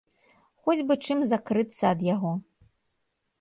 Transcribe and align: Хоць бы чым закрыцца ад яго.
Хоць 0.63 0.81
бы 0.87 0.97
чым 1.07 1.21
закрыцца 1.33 1.83
ад 1.93 1.99
яго. 2.09 2.33